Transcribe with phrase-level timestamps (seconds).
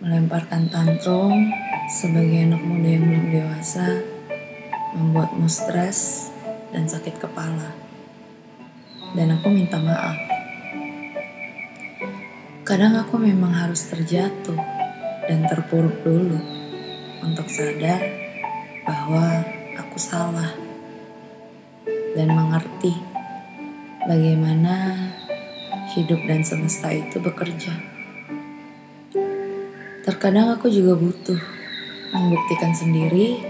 [0.00, 1.52] melemparkan tantrum
[1.92, 4.00] sebagai anak muda yang belum dewasa
[4.96, 6.32] membuatmu stres
[6.72, 7.76] dan sakit kepala.
[9.12, 10.16] Dan aku minta maaf.
[12.64, 14.56] Kadang aku memang harus terjatuh
[15.28, 16.40] dan terpuruk dulu
[17.20, 18.00] untuk sadar
[18.88, 19.44] bahwa
[19.76, 20.56] aku salah
[22.16, 22.96] dan mengerti
[24.08, 24.96] bagaimana
[25.92, 27.99] hidup dan semesta itu bekerja.
[30.10, 31.38] Terkadang aku juga butuh
[32.10, 33.46] membuktikan sendiri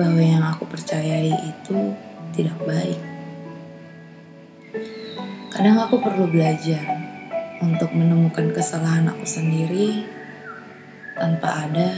[0.00, 1.92] bahwa yang aku percayai itu
[2.32, 2.96] tidak baik.
[5.52, 6.88] Kadang aku perlu belajar
[7.60, 10.08] untuk menemukan kesalahan aku sendiri
[11.20, 11.92] tanpa ada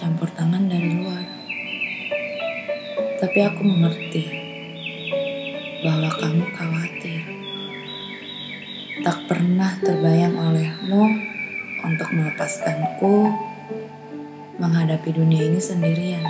[0.00, 1.24] campur tangan dari luar.
[3.20, 4.24] Tapi aku mengerti
[5.84, 7.20] bahwa kamu khawatir.
[9.04, 11.35] Tak pernah terbayang olehmu
[11.86, 13.30] untuk melepaskanku
[14.58, 16.26] menghadapi dunia ini sendirian.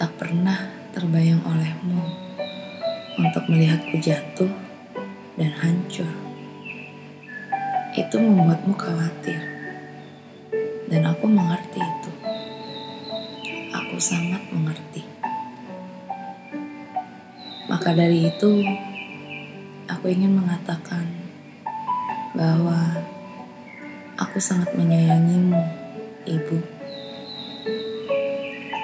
[0.00, 2.00] Tak pernah terbayang olehmu
[3.20, 4.48] untuk melihatku jatuh
[5.36, 6.08] dan hancur.
[7.92, 9.40] Itu membuatmu khawatir.
[10.88, 12.12] Dan aku mengerti itu.
[13.76, 15.04] Aku sangat mengerti.
[17.68, 18.64] Maka dari itu,
[19.84, 21.04] aku ingin mengatakan
[22.32, 23.07] bahwa
[24.18, 25.62] aku sangat menyayangimu,
[26.26, 26.58] Ibu.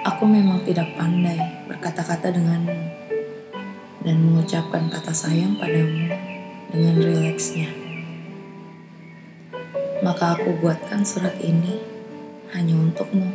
[0.06, 2.78] Aku memang tidak pandai berkata-kata denganmu
[4.06, 6.06] dan mengucapkan kata sayang padamu
[6.70, 7.66] dengan rileksnya.
[10.06, 11.82] Maka aku buatkan surat ini
[12.54, 13.26] hanya untukmu.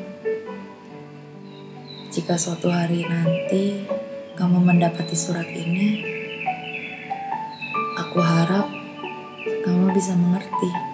[2.15, 3.83] Jika suatu hari nanti
[4.39, 5.99] kamu mendapati surat ini,
[7.99, 8.71] aku harap
[9.67, 10.88] kamu bisa mengerti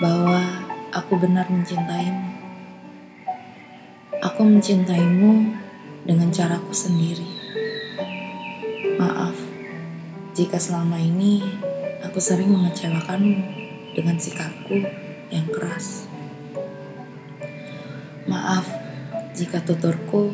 [0.00, 0.40] bahwa
[0.96, 2.32] aku benar mencintaimu.
[4.24, 5.52] Aku mencintaimu
[6.08, 7.28] dengan caraku sendiri.
[8.96, 9.36] Maaf
[10.32, 11.44] jika selama ini
[12.00, 13.44] aku sering mengecewakanmu
[13.92, 14.80] dengan sikapku
[15.28, 16.08] yang keras.
[18.24, 18.64] Maaf
[19.36, 20.32] jika tuturku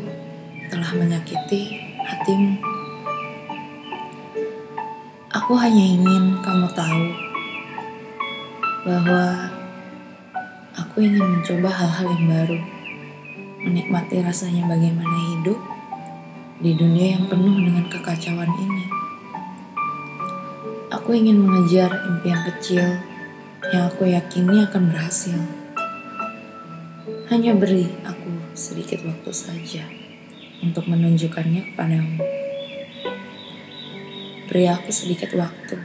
[0.71, 1.75] telah menyakiti
[2.07, 2.55] hatimu.
[5.35, 7.07] Aku hanya ingin kamu tahu
[8.87, 9.56] bahwa
[10.97, 12.57] aku ingin mencoba hal-hal yang baru,
[13.69, 15.61] menikmati rasanya bagaimana hidup
[16.65, 18.89] di dunia yang penuh dengan kekacauan ini.
[20.89, 22.97] Aku ingin mengejar impian kecil
[23.77, 25.37] yang aku yakini akan berhasil.
[27.29, 29.85] Hanya beri aku sedikit waktu saja
[30.65, 32.25] untuk menunjukkannya kepadamu.
[34.49, 35.77] Beri aku sedikit waktu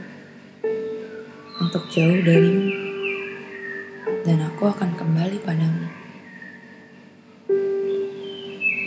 [1.60, 2.81] untuk jauh darimu,
[4.22, 5.86] dan aku akan kembali padamu.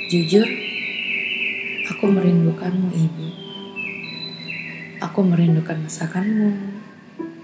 [0.08, 0.48] Jujur,
[1.92, 3.28] aku merindukanmu, Ibu.
[5.04, 6.56] Aku merindukan masakanmu.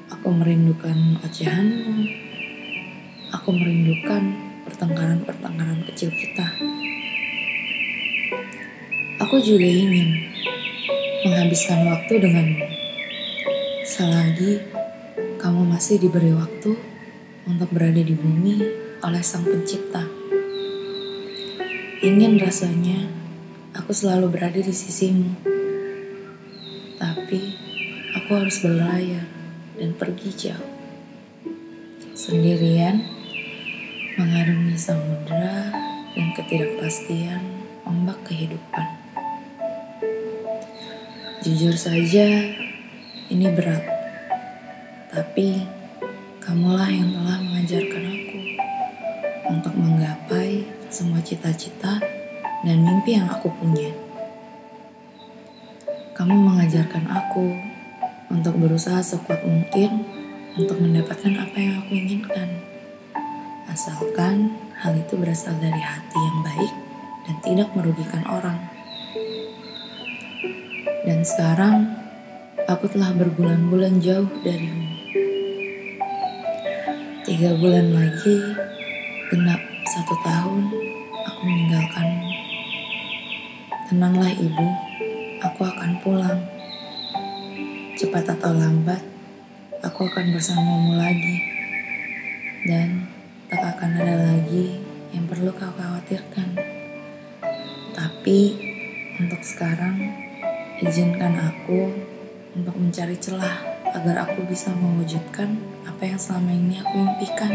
[0.08, 2.08] Aku merindukan ocehanmu.
[3.36, 4.24] Aku merindukan
[4.64, 6.48] pertengkaran-pertengkaran kecil kita.
[9.20, 10.32] Aku juga ingin
[11.28, 12.68] menghabiskan waktu denganmu.
[13.84, 14.64] Selagi
[15.44, 16.92] kamu masih diberi waktu
[17.50, 18.62] untuk berada di bumi
[19.02, 20.06] oleh Sang Pencipta.
[22.02, 23.10] Ingin rasanya
[23.74, 25.38] aku selalu berada di sisimu.
[27.02, 27.42] Tapi
[28.18, 29.26] aku harus berlayar
[29.78, 30.72] dan pergi jauh.
[32.14, 33.02] Sendirian
[34.20, 35.74] mengarungi samudera
[36.14, 37.42] dan ketidakpastian
[37.88, 38.88] ombak kehidupan.
[41.42, 42.54] Jujur saja,
[43.34, 43.82] ini berat,
[45.10, 45.81] tapi
[46.42, 48.40] kamulah yang telah mengajarkan aku
[49.54, 52.02] untuk menggapai semua cita-cita
[52.66, 53.94] dan mimpi yang aku punya.
[56.18, 57.54] Kamu mengajarkan aku
[58.34, 60.02] untuk berusaha sekuat mungkin
[60.58, 62.50] untuk mendapatkan apa yang aku inginkan
[63.70, 64.52] asalkan
[64.82, 66.74] hal itu berasal dari hati yang baik
[67.30, 68.60] dan tidak merugikan orang.
[71.06, 71.88] Dan sekarang
[72.66, 74.91] aku telah berbulan-bulan jauh darimu.
[77.32, 78.44] Tiga bulan lagi,
[79.32, 80.68] genap satu tahun,
[81.24, 82.28] aku meninggalkanmu.
[83.88, 84.68] Tenanglah ibu,
[85.40, 86.44] aku akan pulang.
[87.96, 89.00] Cepat atau lambat,
[89.80, 91.40] aku akan bersamamu lagi.
[92.68, 93.08] Dan
[93.48, 94.84] tak akan ada lagi
[95.16, 96.52] yang perlu kau khawatirkan.
[97.96, 98.40] Tapi
[99.24, 100.04] untuk sekarang,
[100.84, 101.96] izinkan aku
[102.60, 103.64] untuk mencari celah
[103.96, 107.54] agar aku bisa mewujudkan apa yang selama ini aku impikan.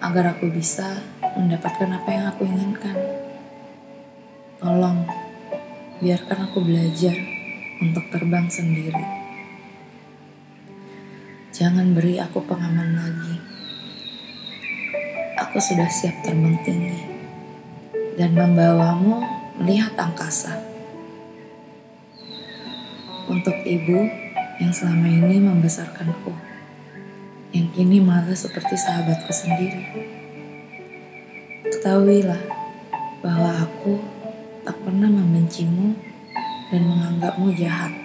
[0.00, 1.04] Agar aku bisa
[1.36, 2.96] mendapatkan apa yang aku inginkan.
[4.56, 5.04] Tolong,
[6.00, 7.12] biarkan aku belajar
[7.84, 9.04] untuk terbang sendiri.
[11.52, 13.44] Jangan beri aku pengaman lagi.
[15.36, 17.04] Aku sudah siap terbang tinggi
[18.16, 19.20] dan membawamu
[19.60, 20.64] melihat angkasa.
[23.28, 24.08] Untuk ibu,
[24.64, 26.55] yang selama ini membesarkanku,
[27.56, 29.80] yang kini malah seperti sahabatku sendiri.
[31.64, 32.42] Ketahuilah
[33.24, 33.96] bahwa aku
[34.60, 35.96] tak pernah membencimu
[36.68, 37.96] dan menganggapmu jahat.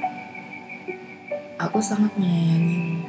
[1.59, 3.03] Aku sangat menyayangimu,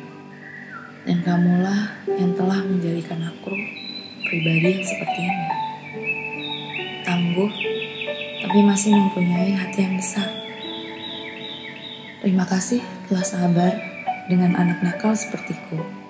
[1.07, 3.55] dan kamulah yang telah menjadikan aku
[4.27, 5.49] pribadi yang seperti ini.
[7.07, 7.51] Tangguh,
[8.43, 10.29] tapi masih mempunyai hati yang besar.
[12.19, 13.73] Terima kasih telah sabar
[14.27, 16.02] dengan anak nakal sepertiku.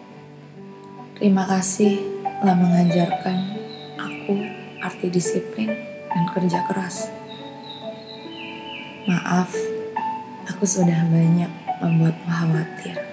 [1.23, 2.03] Terima kasih
[2.43, 3.55] telah mengajarkan
[3.95, 4.43] aku
[4.83, 5.71] arti disiplin
[6.11, 7.15] dan kerja keras.
[9.07, 9.55] Maaf,
[10.51, 11.47] aku sudah banyak
[11.79, 13.12] membuatmu khawatir.